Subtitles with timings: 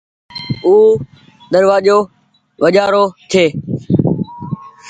[0.65, 0.75] او
[1.51, 1.97] دروآزو
[2.63, 3.45] وجهآ رو ڇي۔